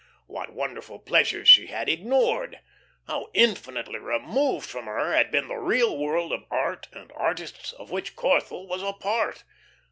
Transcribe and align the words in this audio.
What 0.25 0.49
wonderful 0.55 0.97
pleasures 0.97 1.47
she 1.47 1.67
had 1.67 1.87
ignored! 1.87 2.59
How 3.05 3.27
infinitely 3.35 3.99
removed 3.99 4.67
from 4.67 4.85
her 4.85 5.13
had 5.13 5.29
been 5.29 5.47
the 5.47 5.57
real 5.57 5.95
world 5.95 6.33
of 6.33 6.45
art 6.49 6.87
and 6.91 7.11
artists 7.13 7.71
of 7.73 7.91
which 7.91 8.15
Corthell 8.15 8.67
was 8.67 8.81
a 8.81 8.93
part! 8.93 9.43